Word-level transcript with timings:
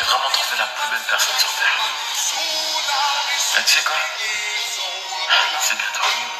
j'ai 0.00 0.06
vraiment 0.06 0.30
trouvé 0.32 0.56
la 0.56 0.64
plus 0.64 0.90
belle 0.90 1.06
personne 1.08 1.36
sur 1.38 1.52
Terre. 1.56 1.76
Et 3.58 3.64
tu 3.64 3.72
sais 3.72 3.84
quoi? 3.84 3.96
C'est 5.60 5.76
bien 5.76 5.86
toi. 5.92 6.39